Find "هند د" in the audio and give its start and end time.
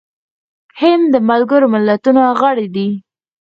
0.81-1.15